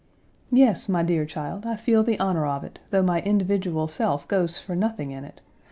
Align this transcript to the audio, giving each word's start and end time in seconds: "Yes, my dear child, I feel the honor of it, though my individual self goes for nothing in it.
"Yes, 0.51 0.89
my 0.89 1.03
dear 1.03 1.25
child, 1.27 1.63
I 1.67 1.75
feel 1.75 2.01
the 2.01 2.19
honor 2.19 2.47
of 2.47 2.63
it, 2.63 2.79
though 2.89 3.03
my 3.03 3.21
individual 3.21 3.87
self 3.87 4.27
goes 4.27 4.59
for 4.59 4.75
nothing 4.75 5.11
in 5.11 5.23
it. 5.23 5.41